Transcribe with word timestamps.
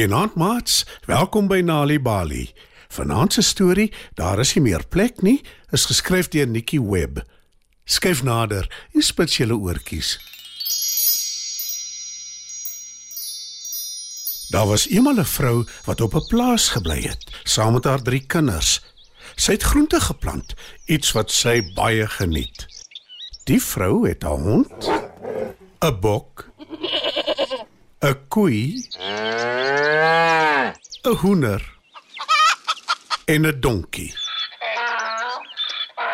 Goeienaand 0.00 0.34
maats, 0.34 0.86
welkom 1.04 1.44
by 1.44 1.58
Nali 1.60 1.98
Bali. 2.00 2.46
Vanaand 2.88 3.34
se 3.36 3.42
storie, 3.44 3.90
daar 4.16 4.40
is 4.40 4.54
nie 4.56 4.62
meer 4.64 4.86
plek 4.88 5.18
nie, 5.20 5.42
is 5.76 5.84
geskryf 5.90 6.30
deur 6.32 6.48
Nikki 6.48 6.78
Webb. 6.80 7.18
Skryf 7.84 8.22
nader 8.24 8.64
en 8.96 9.04
spits 9.04 9.36
julle 9.36 9.58
oortjies. 9.60 10.14
Daar 14.48 14.70
was 14.72 14.88
eendag 14.88 15.20
'n 15.20 15.32
vrou 15.36 15.68
wat 15.84 16.00
op 16.00 16.16
'n 16.16 16.26
plaas 16.32 16.70
gebly 16.72 17.02
het, 17.02 17.28
saam 17.44 17.72
met 17.72 17.84
haar 17.84 18.02
drie 18.02 18.24
kinders. 18.26 18.80
Sy 19.36 19.52
het 19.52 19.62
groente 19.62 20.00
geplant, 20.00 20.54
iets 20.86 21.12
wat 21.12 21.30
sy 21.30 21.60
baie 21.74 22.06
geniet. 22.06 22.66
Die 23.44 23.60
vrou 23.62 24.08
het 24.08 24.24
'n 24.24 24.40
hond, 24.48 24.88
'n 25.84 26.00
bok, 26.00 26.49
'n 28.02 28.16
koei, 28.28 28.88
'n 31.04 31.16
hoender 31.20 31.62
en 33.24 33.46
'n 33.46 33.60
donkie. 33.60 34.14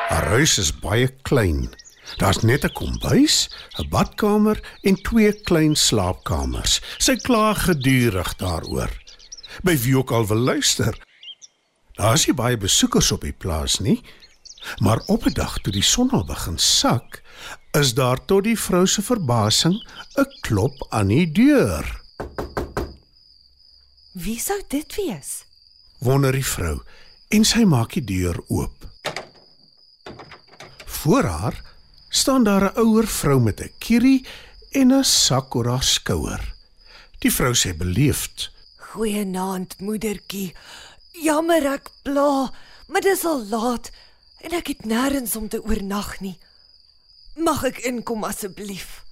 Haar 0.08 0.26
huis 0.34 0.58
is 0.58 0.78
baie 0.78 1.08
klein. 1.22 1.70
Daar's 2.16 2.42
net 2.42 2.64
'n 2.64 2.72
kombuis, 2.72 3.50
'n 3.78 3.88
badkamer 3.88 4.58
en 4.82 5.02
twee 5.02 5.32
klein 5.32 5.76
slaapkamers. 5.76 6.80
Sy 6.98 7.16
kla 7.16 7.54
gedurig 7.54 8.34
daaroor. 8.36 8.90
By 9.62 9.78
wie 9.78 9.96
ook 9.96 10.10
al 10.10 10.26
wil 10.26 10.42
luister. 10.42 10.94
Daar's 11.94 12.26
nie 12.26 12.34
baie 12.34 12.56
besoekers 12.56 13.12
op 13.12 13.20
die 13.20 13.32
plaas 13.32 13.78
nie, 13.78 14.02
maar 14.82 15.00
op 15.06 15.24
'n 15.26 15.32
dag 15.32 15.58
toe 15.58 15.72
die 15.72 15.82
son 15.82 16.10
al 16.10 16.24
begin 16.24 16.58
sak, 16.58 17.22
is 17.76 17.92
daar 17.94 18.16
tot 18.24 18.46
die 18.46 18.56
vrou 18.56 18.86
se 18.88 19.02
verbasing 19.04 19.76
'n 20.16 20.30
klop 20.40 20.86
aan 20.88 21.08
die 21.08 21.32
deur. 21.32 21.84
Wie 24.12 24.38
sou 24.40 24.62
dit 24.68 24.94
wees? 24.96 25.44
Wonder 25.98 26.32
die 26.32 26.46
vrou 26.46 26.80
en 27.28 27.44
sy 27.44 27.64
maak 27.64 27.92
die 27.92 28.04
deur 28.04 28.40
oop. 28.48 28.88
Voor 30.86 31.24
haar 31.24 31.62
staan 32.08 32.44
daar 32.44 32.72
'n 32.72 32.78
ouer 32.78 33.06
vrou 33.06 33.40
met 33.40 33.60
'n 33.60 33.72
kierie 33.78 34.26
en 34.70 34.92
'n 34.92 35.04
sak 35.04 35.54
oor 35.54 35.68
haar 35.68 35.82
skouer. 35.82 36.54
Die 37.18 37.32
vrou 37.32 37.54
sê 37.54 37.76
beleefd: 37.76 38.50
Goeienaand, 38.76 39.80
moedertjie. 39.80 40.54
Jammer 41.12 41.72
ek 41.72 41.90
pla, 42.02 42.52
maar 42.88 43.00
dis 43.00 43.24
al 43.24 43.44
laat 43.46 43.90
en 44.40 44.50
ek 44.50 44.66
het 44.66 44.84
nêrens 44.84 45.36
om 45.36 45.48
te 45.48 45.64
oornag 45.64 46.20
nie. 46.20 46.38
Mag 47.36 47.66
ek 47.68 47.82
inkom 47.84 48.24
asseblief? 48.24 49.02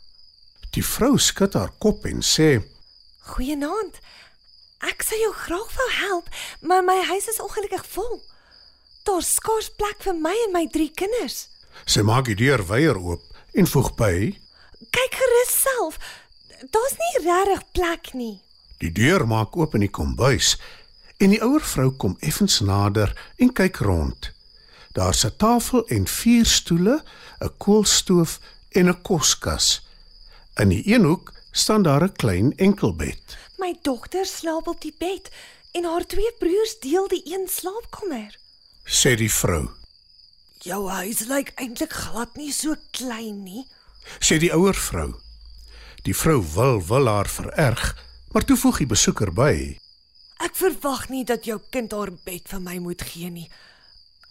Die 0.72 0.84
vrou 0.84 1.18
skud 1.20 1.52
haar 1.58 1.74
kop 1.78 2.06
en 2.08 2.22
sê: 2.24 2.56
Goeienaand. 3.28 3.98
Ek 4.88 5.04
sou 5.04 5.18
jou 5.20 5.32
graag 5.44 5.68
wou 5.76 5.88
help, 5.98 6.30
maar 6.64 6.84
my 6.84 6.96
huis 7.10 7.28
is 7.28 7.40
ongelukkig 7.40 7.84
vol. 7.92 8.22
Daar's 9.04 9.34
skaars 9.36 9.68
plek 9.76 10.00
vir 10.08 10.16
my 10.16 10.32
en 10.46 10.56
my 10.56 10.64
drie 10.72 10.88
kinders. 10.88 11.50
Sy 11.84 12.00
maak 12.00 12.30
die 12.30 12.38
deur 12.40 12.64
weier 12.64 12.96
oop 12.96 13.20
en 13.52 13.68
voeg 13.68 13.92
by: 14.00 14.16
Kyk 14.88 15.20
gerus 15.20 15.52
self. 15.60 16.00
Daar's 16.72 16.96
nie 16.96 17.26
regtig 17.26 17.64
plek 17.76 18.14
nie. 18.16 18.38
Die 18.80 18.92
deur 18.92 19.26
maak 19.28 19.56
oop 19.56 19.76
in 19.76 19.84
die 19.84 19.92
kombuis 19.92 20.56
en 21.20 21.36
die 21.36 21.42
ouer 21.44 21.62
vrou 21.62 21.90
kom 21.92 22.16
effens 22.24 22.62
nader 22.64 23.12
en 23.36 23.52
kyk 23.52 23.84
rond. 23.84 24.32
Daar's 24.94 25.24
'n 25.24 25.36
tafel 25.36 25.86
en 25.88 26.06
vier 26.06 26.46
stoele, 26.46 27.02
'n 27.44 27.56
koolstoof 27.58 28.40
en 28.78 28.88
'n 28.88 29.02
koskas. 29.02 29.66
In 30.56 30.68
die 30.68 30.82
een 30.94 31.04
hoek 31.04 31.32
staan 31.50 31.82
daar 31.82 32.04
'n 32.04 32.12
klein 32.12 32.56
enkelbed. 32.56 33.36
My 33.58 33.78
dogter 33.82 34.26
slaap 34.26 34.66
op 34.66 34.80
die 34.80 34.94
bed 34.98 35.30
en 35.72 35.84
haar 35.84 36.06
twee 36.06 36.32
broers 36.38 36.80
deel 36.80 37.08
die 37.08 37.22
een 37.24 37.48
slaapkamer. 37.48 38.38
Sê 38.84 39.14
die 39.16 39.32
vrou. 39.32 39.68
Jou 40.58 40.88
huis 40.88 41.20
lyk 41.28 41.52
eintlik 41.54 41.92
glad 41.92 42.36
nie 42.36 42.52
so 42.52 42.74
klein 42.90 43.42
nie. 43.42 43.66
Sê 44.18 44.38
die 44.38 44.52
ouer 44.52 44.74
vrou. 44.74 45.14
Die 46.02 46.16
vrou 46.16 46.44
wil 46.54 46.86
wil 46.86 47.06
haar 47.06 47.28
vererg, 47.28 48.04
maar 48.32 48.44
toe 48.44 48.56
voeg 48.56 48.78
die 48.78 48.86
besoeker 48.86 49.32
by. 49.32 49.78
Ek 50.44 50.56
verwag 50.56 51.08
nie 51.08 51.24
dat 51.24 51.44
jou 51.44 51.60
kind 51.70 51.92
haar 51.92 52.12
bed 52.24 52.48
vir 52.48 52.60
my 52.60 52.78
moet 52.78 53.02
gee 53.02 53.30
nie. 53.30 53.48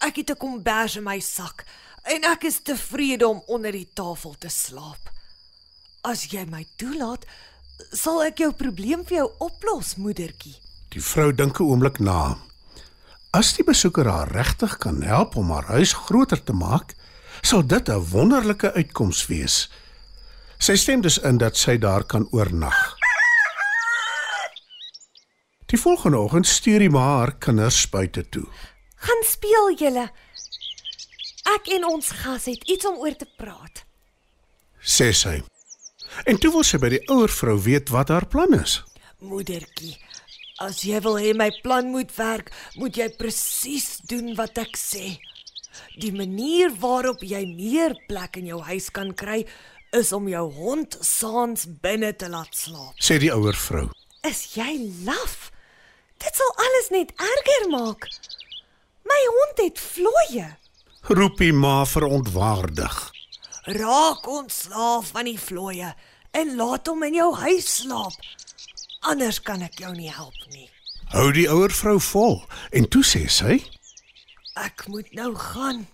Ek 0.04 0.16
het 0.20 0.30
'n 0.30 0.36
kombers 0.36 0.96
in 0.96 1.02
my 1.02 1.20
sak 1.20 1.64
en 2.02 2.24
ek 2.24 2.44
is 2.44 2.60
tevrede 2.62 3.26
om 3.28 3.42
onder 3.46 3.72
die 3.72 3.88
tafel 3.94 4.34
te 4.38 4.48
slaap. 4.48 5.10
As 6.02 6.24
jy 6.24 6.44
my 6.44 6.66
toelaat, 6.76 7.24
sal 7.92 8.22
ek 8.24 8.38
jou 8.38 8.52
probleem 8.52 9.04
vir 9.04 9.16
jou 9.16 9.30
oplos, 9.38 9.94
moedertjie. 9.96 10.56
Die 10.88 11.02
vrou 11.02 11.32
dink 11.32 11.60
'n 11.60 11.64
oomblik 11.64 11.98
na. 11.98 12.36
As 13.32 13.54
die 13.56 13.64
besoeker 13.64 14.06
haar 14.06 14.28
regtig 14.28 14.76
kan 14.78 15.02
help 15.02 15.36
om 15.36 15.50
haar 15.50 15.64
huis 15.64 15.92
groter 15.92 16.44
te 16.44 16.52
maak, 16.52 16.94
sal 17.42 17.66
dit 17.66 17.88
'n 17.88 18.10
wonderlike 18.10 18.72
uitkoms 18.72 19.26
wees. 19.26 19.70
Sy 20.58 20.76
stem 20.76 21.00
dus 21.00 21.18
in 21.18 21.38
dat 21.38 21.56
sy 21.56 21.78
daar 21.78 22.04
kan 22.04 22.28
oornag. 22.30 22.96
Die 25.66 25.80
volgende 25.80 26.18
oggend 26.18 26.46
stuur 26.46 26.78
die 26.78 26.90
ma 26.90 27.18
haar 27.18 27.32
kinders 27.38 27.88
buite 27.88 28.28
toe. 28.28 28.46
Gaan 29.04 29.24
speel 29.28 29.74
julle. 29.78 30.06
Ek 31.54 31.68
en 31.76 31.84
ons 31.88 32.08
gas 32.22 32.46
het 32.48 32.62
iets 32.70 32.86
om 32.88 33.00
oor 33.04 33.16
te 33.16 33.28
praat. 33.36 33.84
sê 34.80 35.12
sy. 35.16 35.42
En 36.28 36.38
toe 36.40 36.50
wil 36.52 36.64
sy 36.64 36.78
by 36.80 36.90
die 36.92 37.02
ouer 37.12 37.32
vrou 37.32 37.56
weet 37.60 37.90
wat 37.92 38.12
haar 38.12 38.26
plan 38.28 38.52
is. 38.56 38.82
Moedertjie, 39.24 39.96
as 40.60 40.82
jy 40.84 41.00
wil 41.04 41.16
hê 41.20 41.32
my 41.36 41.48
plan 41.64 41.88
moet 41.92 42.12
werk, 42.16 42.52
moet 42.76 42.96
jy 42.96 43.08
presies 43.18 43.98
doen 44.08 44.34
wat 44.38 44.60
ek 44.60 44.76
sê. 44.78 45.16
Die 46.00 46.12
manier 46.12 46.70
waarop 46.80 47.24
jy 47.24 47.42
meer 47.48 47.96
plek 48.08 48.36
in 48.40 48.52
jou 48.52 48.60
huis 48.68 48.90
kan 48.94 49.14
kry, 49.16 49.42
is 49.96 50.12
om 50.12 50.28
jou 50.28 50.44
hond 50.58 50.96
saans 51.00 51.66
binne 51.82 52.12
te 52.18 52.28
laat 52.30 52.54
slaap. 52.54 52.94
Sê 53.00 53.18
die 53.22 53.32
ouer 53.34 53.56
vrou. 53.56 53.88
Is 54.26 54.54
jy 54.56 54.70
laf? 55.06 55.50
Dit 56.22 56.36
sal 56.38 56.54
alles 56.66 56.90
net 56.94 57.12
erger 57.18 57.68
maak. 57.72 58.08
My 59.04 59.20
hond 59.36 59.60
het 59.62 59.80
vlooie. 59.80 60.46
Roep 61.12 61.38
die 61.38 61.52
ma 61.52 61.84
verontwaardig. 61.84 62.98
Raak 63.64 64.26
ontslaaf 64.28 65.12
van 65.12 65.28
die 65.28 65.40
vlooie 65.40 65.94
en 66.36 66.56
laat 66.56 66.88
hom 66.88 67.04
in 67.06 67.18
jou 67.20 67.30
huis 67.44 67.68
slaap. 67.80 68.16
Anders 69.04 69.40
kan 69.44 69.62
ek 69.64 69.78
jou 69.80 69.92
nie 69.96 70.10
help 70.12 70.36
nie. 70.52 70.68
Hou 71.12 71.28
die 71.36 71.48
ouer 71.52 71.72
vrou 71.72 71.98
vol 72.00 72.40
en 72.72 72.88
toe 72.88 73.04
sê 73.04 73.26
sy: 73.28 73.60
Ek 74.56 74.86
moet 74.88 75.12
nou 75.12 75.34
gaan. 75.36 75.84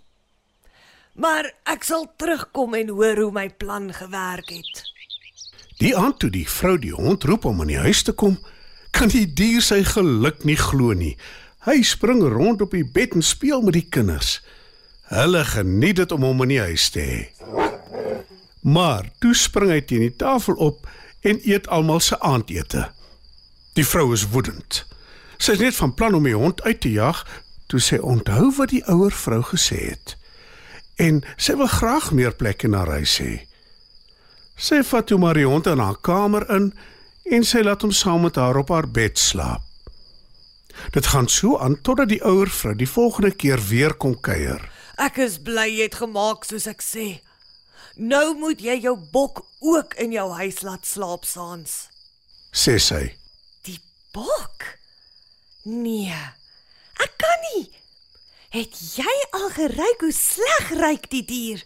Maar 1.19 1.51
ek 1.69 1.85
sal 1.85 2.07
terugkom 2.17 2.75
en 2.79 2.95
hoor 2.95 3.19
hoe 3.25 3.33
my 3.35 3.49
plan 3.51 3.91
gewerk 3.93 4.55
het. 4.55 4.85
Die 5.81 5.97
aand 5.97 6.21
toe 6.23 6.31
die 6.31 6.47
vrou 6.49 6.77
die 6.79 6.95
hond 6.95 7.25
roep 7.25 7.45
om 7.49 7.63
in 7.65 7.75
die 7.75 7.83
huis 7.83 8.03
te 8.07 8.13
kom, 8.13 8.39
kan 8.95 9.11
die 9.11 9.27
dier 9.27 9.63
sy 9.65 9.83
geluk 9.85 10.45
nie 10.45 10.59
glo 10.61 10.95
nie. 10.95 11.17
Hy 11.61 11.83
spring 11.85 12.23
rond 12.25 12.63
op 12.65 12.73
die 12.73 12.87
bed 12.87 13.19
en 13.19 13.23
speel 13.23 13.61
met 13.61 13.77
die 13.77 13.85
kinders. 13.85 14.39
Hulle 15.13 15.43
geniet 15.45 15.99
dit 16.01 16.13
om 16.13 16.25
hom 16.25 16.41
in 16.47 16.55
die 16.55 16.63
huis 16.63 16.87
te 16.95 17.03
hê. 17.05 17.21
Maar 18.65 19.11
toe 19.21 19.35
spring 19.37 19.73
hy 19.73 19.83
teen 19.85 20.07
die 20.07 20.17
tafel 20.17 20.57
op 20.57 20.89
en 21.21 21.41
eet 21.45 21.69
almal 21.69 22.01
se 22.01 22.17
aandete. 22.21 22.87
Die 23.77 23.85
vrou 23.85 24.09
is 24.17 24.25
woedend. 24.33 24.85
Sy 25.37 25.59
is 25.59 25.63
net 25.67 25.77
van 25.77 25.95
plan 25.95 26.17
om 26.17 26.25
die 26.25 26.37
hond 26.37 26.63
uit 26.65 26.81
te 26.81 26.93
jag 26.97 27.25
toe 27.69 27.81
sy 27.81 28.01
onthou 28.01 28.49
wat 28.57 28.73
die 28.73 28.83
ouer 28.89 29.13
vrou 29.15 29.43
gesê 29.53 29.85
het. 29.93 30.17
En 30.97 31.23
sy 31.37 31.55
wil 31.61 31.71
graag 31.71 32.11
meer 32.17 32.33
plek 32.37 32.65
in 32.65 32.75
haar 32.77 32.91
huis 32.99 33.21
hê. 33.21 33.45
Sy 34.57 34.83
vat 34.85 35.09
toe 35.09 35.21
maar 35.21 35.37
die 35.37 35.49
hond 35.49 35.69
in 35.69 35.81
haar 35.81 36.01
kamer 36.01 36.49
in 36.57 36.73
en 37.31 37.45
sy 37.47 37.63
laat 37.65 37.85
hom 37.85 37.93
saam 37.93 38.25
met 38.25 38.41
haar 38.41 38.59
op 38.61 38.73
haar 38.73 38.89
bed 38.89 39.21
slaap. 39.21 39.70
Dit 40.93 41.07
gaan 41.07 41.29
so 41.29 41.59
aan 41.59 41.81
totdat 41.83 42.09
die 42.09 42.23
ouer 42.25 42.51
vrou 42.51 42.75
die 42.75 42.89
volgende 42.89 43.31
keer 43.31 43.61
weer 43.69 43.95
kom 43.95 44.17
kuier. 44.21 44.61
Ek 45.01 45.17
is 45.19 45.39
bly 45.43 45.69
jy 45.69 45.89
het 45.89 46.01
gemaak 46.01 46.45
soos 46.45 46.67
ek 46.67 46.83
sê. 46.85 47.21
Nou 47.97 48.35
moet 48.39 48.61
jy 48.61 48.77
jou 48.81 48.97
bok 49.13 49.45
ook 49.61 49.95
in 50.01 50.13
jou 50.13 50.29
huis 50.41 50.63
laat 50.63 50.87
slaap 50.87 51.25
saans. 51.25 51.89
Sê 52.53 52.79
sy. 52.81 53.03
Die 53.67 53.79
bok? 54.15 54.65
Nee. 55.65 56.17
Ek 57.01 57.13
kan 57.21 57.45
nie. 57.51 57.69
Het 58.51 58.79
jy 58.97 59.17
al 59.37 59.51
geruik 59.55 60.01
hoe 60.03 60.15
sleg 60.15 60.73
ruik 60.81 61.11
die 61.13 61.25
dier? 61.25 61.61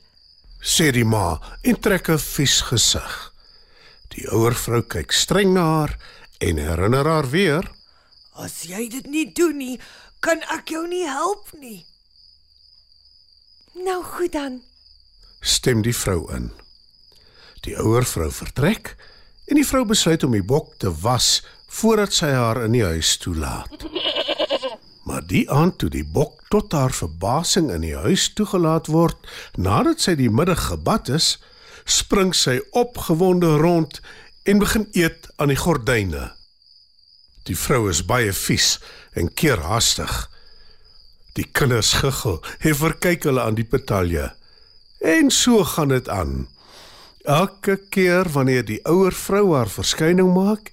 Sê 0.60 0.90
die 0.92 1.04
ma 1.04 1.40
en 1.62 1.80
trek 1.80 2.08
'n 2.08 2.18
vies 2.18 2.60
gesig. 2.70 3.32
Die 4.14 4.26
ouer 4.30 4.54
vrou 4.54 4.82
kyk 4.82 5.12
streng 5.12 5.54
na 5.54 5.64
haar 5.64 5.92
en 6.38 6.56
herinner 6.56 7.06
haar 7.06 7.30
weer. 7.30 7.64
As 8.34 8.64
jy 8.66 8.88
dit 8.90 9.06
nie 9.06 9.28
doen 9.30 9.56
nie, 9.58 9.74
kan 10.24 10.42
ek 10.50 10.72
jou 10.74 10.82
nie 10.90 11.04
help 11.06 11.52
nie. 11.60 11.84
Nou 13.78 14.02
goed 14.02 14.32
dan. 14.34 14.60
Stem 15.40 15.82
die 15.86 15.94
vrou 15.94 16.24
in. 16.34 16.50
Die 17.62 17.76
ouer 17.78 18.06
vrou 18.06 18.30
vertrek 18.34 18.94
en 19.46 19.58
die 19.60 19.66
vrou 19.66 19.84
besluit 19.86 20.24
om 20.26 20.34
die 20.34 20.42
bok 20.42 20.74
te 20.82 20.90
was 21.04 21.44
voordat 21.78 22.14
sy 22.14 22.32
haar 22.34 22.64
in 22.64 22.74
die 22.74 22.84
huis 22.84 23.16
toelaat. 23.22 23.86
Maar 25.04 25.26
die 25.28 25.44
aand 25.52 25.78
toe 25.78 25.90
die 25.92 26.06
bok 26.06 26.42
tot 26.50 26.72
haar 26.72 26.94
verbasing 26.94 27.70
in 27.70 27.82
die 27.84 27.96
huis 27.96 28.28
toegelaat 28.34 28.88
word, 28.90 29.18
nadat 29.54 30.00
sy 30.00 30.14
die 30.18 30.30
middag 30.30 30.70
gebad 30.70 31.10
is, 31.12 31.36
spring 31.84 32.32
sy 32.34 32.60
opgewonde 32.72 33.58
rond 33.60 34.00
en 34.48 34.62
begin 34.62 34.88
eet 34.96 35.28
aan 35.36 35.52
die 35.52 35.60
gordyne. 35.60 36.30
Die 37.44 37.56
vrou 37.56 37.88
is 37.90 38.04
baie 38.08 38.32
vies 38.32 38.78
en 39.12 39.28
keer 39.28 39.60
haastig. 39.60 40.12
Die 41.36 41.44
kinders 41.44 41.92
giggel 42.00 42.40
en 42.60 42.76
verkyk 42.78 43.26
hulle 43.28 43.42
aan 43.44 43.58
die 43.58 43.68
petalje. 43.68 44.30
En 45.04 45.30
so 45.30 45.64
gaan 45.64 45.92
dit 45.92 46.08
aan. 46.08 46.46
Elke 47.24 47.76
keer 47.90 48.28
wanneer 48.32 48.64
die 48.64 48.80
ouer 48.88 49.12
vrou 49.12 49.54
haar 49.54 49.68
verskyning 49.68 50.32
maak, 50.32 50.70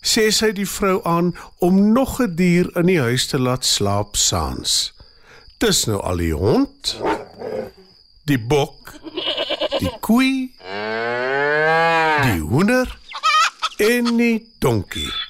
sê 0.00 0.28
sy 0.32 0.52
die 0.56 0.68
vrou 0.68 1.00
aan 1.04 1.34
om 1.64 1.92
nog 1.92 2.20
'n 2.20 2.36
dier 2.36 2.70
in 2.76 2.86
die 2.86 3.00
huis 3.00 3.26
te 3.26 3.38
laat 3.38 3.64
slaap 3.64 4.16
saans. 4.16 4.92
Dis 5.58 5.86
nou 5.86 6.00
al 6.00 6.16
die 6.16 6.34
hond, 6.34 6.96
die 8.24 8.38
bok, 8.38 8.94
die 9.78 9.92
koei, 10.00 10.54
die 12.22 12.40
hoender 12.40 12.98
en 13.78 14.16
die 14.16 14.46
donkie. 14.60 15.27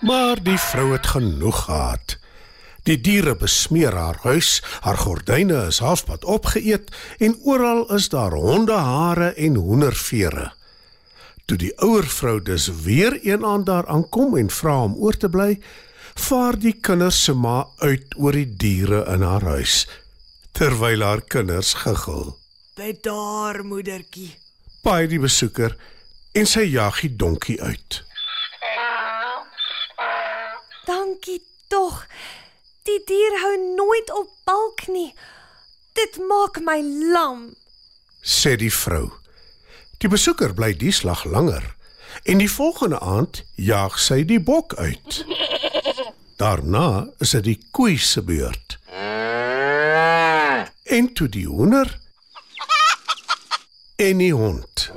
Maar 0.00 0.42
die 0.42 0.58
vrou 0.58 0.92
het 0.92 1.06
genoeg 1.06 1.64
gehad. 1.64 2.18
Die 2.86 3.00
diere 3.00 3.34
besmeer 3.36 3.92
haar 3.92 4.18
huis, 4.22 4.62
haar 4.80 4.96
gordyne 4.96 5.66
is 5.68 5.80
halfpad 5.84 6.24
opgeëet 6.24 6.92
en 7.18 7.36
oral 7.44 7.82
is 7.94 8.08
daar 8.08 8.32
hondehare 8.32 9.34
en 9.34 9.54
hoendervere. 9.54 10.52
Toe 11.44 11.58
die 11.58 11.72
ouer 11.82 12.06
vrou 12.06 12.38
dus 12.42 12.68
weer 12.84 13.18
een 13.22 13.44
aand 13.44 13.66
daar 13.66 13.86
aankom 13.86 14.36
en 14.36 14.50
vra 14.50 14.82
om 14.84 14.94
oor 14.94 15.16
te 15.16 15.28
bly, 15.28 15.58
vaar 16.14 16.58
die 16.58 16.74
kinders 16.80 17.22
se 17.24 17.34
ma 17.34 17.66
uit 17.78 18.14
oor 18.16 18.32
die 18.32 18.56
diere 18.56 19.04
in 19.12 19.22
haar 19.22 19.44
huis 19.56 19.86
terwyl 20.58 21.04
haar 21.06 21.20
kinders 21.22 21.74
giggel. 21.78 22.32
Bedaar, 22.74 23.62
moedertjie. 23.62 24.32
Paai 24.82 25.06
die 25.06 25.20
besoeker 25.22 25.76
en 26.34 26.46
sy 26.50 26.64
jag 26.66 26.98
die 27.04 27.12
donkie 27.14 27.60
uit. 27.62 28.02
Dankie 31.08 31.40
tog. 31.68 32.06
Die 32.84 33.00
dier 33.08 33.36
hou 33.40 33.54
nooit 33.76 34.10
op 34.12 34.28
balk 34.44 34.82
nie. 34.92 35.14
Dit 35.96 36.18
maak 36.28 36.60
my 36.60 36.82
lam. 37.12 37.54
sê 38.20 38.56
die 38.60 38.72
vrou. 38.72 39.08
Die 40.04 40.10
besoeker 40.12 40.52
bly 40.52 40.74
die 40.76 40.92
slag 40.92 41.24
langer 41.24 41.64
en 42.28 42.42
die 42.42 42.50
volgende 42.50 43.00
aand 43.00 43.40
jaag 43.56 43.96
sy 43.96 44.20
die 44.28 44.40
bok 44.40 44.74
uit. 44.76 45.22
Daarna 46.36 47.08
is 47.24 47.32
dit 47.38 47.44
die 47.48 47.58
koei 47.72 47.96
se 47.96 48.20
beurt. 48.22 48.76
En 50.84 51.12
toe 51.14 51.28
die 51.28 51.46
hoender 51.48 51.88
en 53.96 54.20
die 54.20 54.34
hond. 54.36 54.90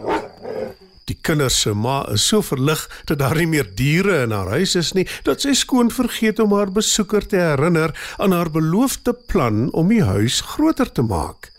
Die 1.10 1.18
kinders 1.18 1.58
se 1.64 1.74
ma 1.74 2.04
is 2.14 2.28
so 2.30 2.44
verlig 2.46 2.84
dat 3.10 3.20
daar 3.20 3.36
nie 3.36 3.50
meer 3.50 3.70
diere 3.76 4.22
in 4.26 4.36
haar 4.36 4.52
huis 4.54 4.76
is 4.80 4.94
nie, 4.94 5.08
dat 5.26 5.42
sy 5.42 5.56
skoon 5.58 5.90
vergeet 5.92 6.40
om 6.40 6.54
haar 6.56 6.72
besoeker 6.72 7.26
te 7.28 7.40
herinner 7.42 7.96
aan 8.22 8.36
haar 8.36 8.52
beloofde 8.54 9.14
plan 9.14 9.70
om 9.74 9.90
die 9.90 10.04
huis 10.06 10.42
groter 10.54 10.92
te 10.92 11.02
maak. 11.02 11.50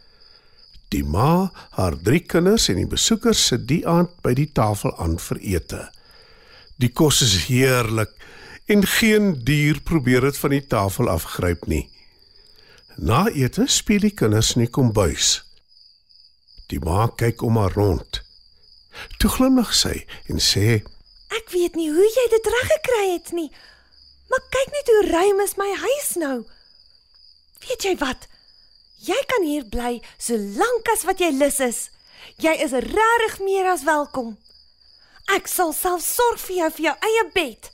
Die 0.92 1.04
ma, 1.04 1.50
haar 1.78 1.96
drie 2.04 2.20
kinders 2.20 2.68
en 2.68 2.78
die 2.82 2.88
besoekers 2.88 3.46
sit 3.48 3.64
die 3.68 3.82
aand 3.88 4.12
by 4.24 4.34
die 4.36 4.50
tafel 4.52 4.92
aan 5.00 5.16
vir 5.18 5.40
ete. 5.56 5.86
Die 6.76 6.90
kos 6.92 7.22
is 7.24 7.46
heerlik 7.48 8.12
en 8.72 8.84
geen 8.98 9.32
dier 9.46 9.80
probeer 9.84 10.28
dit 10.28 10.38
van 10.38 10.52
die 10.54 10.66
tafel 10.68 11.08
afgryp 11.08 11.64
nie. 11.70 11.86
Na 13.00 13.24
ete 13.32 13.64
speel 13.72 14.04
die 14.04 14.12
kinders 14.16 14.52
in 14.56 14.66
die 14.66 14.72
kombuis. 14.72 15.38
Die 16.68 16.80
ma 16.84 17.06
kyk 17.08 17.40
om 17.42 17.56
haar 17.60 17.72
rond. 17.76 18.11
Toe 19.18 19.30
glimlag 19.30 19.74
sy 19.74 19.94
en 20.30 20.42
sê: 20.42 20.82
Ek 21.32 21.52
weet 21.54 21.78
nie 21.78 21.90
hoe 21.92 22.08
jy 22.08 22.26
dit 22.32 22.50
reg 22.54 22.68
gekry 22.74 23.06
het 23.12 23.32
nie. 23.36 23.48
Maar 24.30 24.44
kyk 24.52 24.70
net 24.72 24.90
hoe 24.92 25.02
ruim 25.10 25.40
is 25.44 25.56
my 25.60 25.70
huis 25.76 26.10
nou. 26.20 26.36
Weet 27.64 27.84
jy 27.86 27.96
wat? 28.00 28.28
Jy 29.02 29.18
kan 29.28 29.44
hier 29.46 29.64
bly 29.66 29.98
so 30.16 30.36
lank 30.36 30.88
as 30.92 31.04
wat 31.08 31.20
jy 31.20 31.32
lus 31.34 31.58
is. 31.60 31.80
Jy 32.40 32.54
is 32.64 32.72
regtig 32.72 33.40
meer 33.42 33.68
as 33.72 33.84
welkom. 33.88 34.36
Ek 35.34 35.48
sal 35.50 35.72
self 35.76 36.04
sorg 36.04 36.40
vir 36.46 36.56
jou 36.56 36.70
vir 36.78 36.86
jou 36.90 36.96
eie 37.08 37.24
bed 37.34 37.70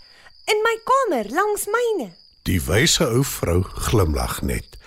in 0.48 0.62
my 0.64 0.74
kamer 0.88 1.30
langs 1.34 1.66
myne. 1.68 2.10
Die 2.48 2.60
wyse 2.64 3.04
ou 3.04 3.22
vrou 3.26 3.60
glimlag 3.88 4.40
net. 4.42 4.78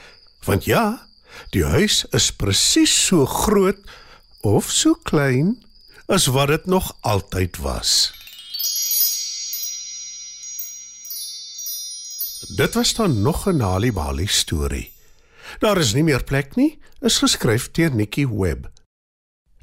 Want 0.47 0.65
ja, 0.65 1.07
die 1.53 1.65
huis 1.65 2.01
is 2.17 2.31
presies 2.33 2.93
so 2.93 3.27
groot 3.29 3.79
of 4.41 4.71
so 4.73 4.97
klein 5.05 5.59
as 6.05 6.25
wat 6.25 6.47
dit 6.47 6.65
nog 6.65 6.97
altyd 7.01 7.57
was. 7.57 8.13
Dit 12.55 12.73
was 12.73 12.93
dan 12.93 13.21
nog 13.21 13.47
'n 13.47 13.57
Nali 13.57 13.91
Bali 13.91 14.27
storie. 14.27 14.93
Daar 15.59 15.77
is 15.77 15.93
nie 15.93 16.03
meer 16.03 16.23
plek 16.23 16.55
nie, 16.55 16.79
is 16.99 17.17
geskryf 17.17 17.71
deur 17.71 17.95
Nikki 17.95 18.27
Webb. 18.27 18.67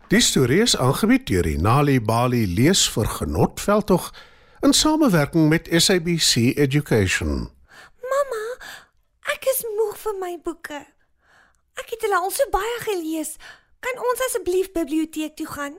Die 0.09 0.21
storie 0.21 0.61
is 0.61 0.77
aangebied 0.77 1.27
deur 1.27 1.43
die 1.43 1.59
Nali 1.59 2.01
Bali 2.01 2.47
lees 2.55 2.89
vir 2.91 3.07
genotveld 3.07 3.91
in 4.61 4.73
samewerking 4.73 5.49
met 5.49 5.69
SABC 5.71 6.57
Education. 6.57 7.51
Mamma, 8.01 8.45
ek 9.35 9.45
is 9.53 9.65
moeg 9.77 9.99
vir 9.99 10.17
my 10.21 10.39
boeke. 10.43 10.81
Ek 11.79 11.93
het 11.93 12.07
hulle 12.07 12.17
al 12.19 12.31
so 12.31 12.49
baie 12.51 12.79
gelees. 12.87 13.37
Kan 13.85 14.01
ons 14.03 14.25
asseblief 14.27 14.73
biblioteek 14.73 15.37
toe 15.37 15.47
gaan? 15.47 15.77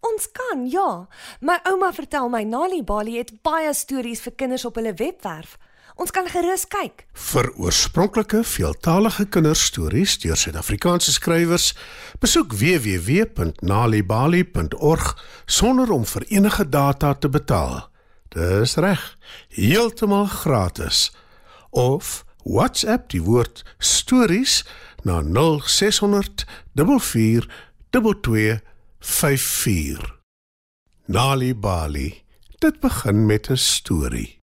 Ons 0.00 0.30
kan, 0.32 0.64
ja. 0.68 1.06
My 1.40 1.58
ouma 1.68 1.92
vertel 1.92 2.28
my 2.32 2.44
Nali 2.48 2.82
Bali 2.84 3.18
het 3.20 3.42
baie 3.44 3.74
stories 3.76 4.20
vir 4.24 4.32
kinders 4.36 4.64
op 4.64 4.76
hulle 4.80 4.94
webwerf. 4.96 5.58
Ons 6.00 6.10
kan 6.16 6.24
gerus 6.32 6.64
kyk. 6.70 7.02
Vir 7.12 7.50
oorspronklike 7.60 8.40
veeltaalige 8.46 9.26
kinderstories 9.28 10.18
deur 10.22 10.36
Suid-Afrikaanse 10.40 11.12
skrywers, 11.12 11.74
besoek 12.22 12.54
www.nalibali.org 12.56 15.18
sonder 15.44 15.92
om 15.92 16.04
vir 16.08 16.24
enige 16.30 16.68
data 16.68 17.14
te 17.14 17.28
betaal. 17.28 17.88
Dis 18.32 18.76
reg, 18.80 19.16
heeltemal 19.52 20.26
gratis. 20.32 21.12
Of 21.70 22.24
WhatsApp 22.48 23.10
die 23.12 23.22
woord 23.22 23.64
stories 23.78 24.64
na 25.04 25.20
0600 25.20 26.46
44 26.74 27.44
22 27.90 28.60
54. 29.00 30.20
Nali 31.06 31.54
Bali. 31.54 32.22
Dit 32.58 32.80
begin 32.80 33.26
met 33.26 33.48
'n 33.48 33.56
storie. 33.56 34.39